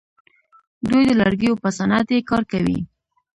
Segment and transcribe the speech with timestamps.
[0.89, 2.79] دوی د لرګیو په صنعت کې کار کوي.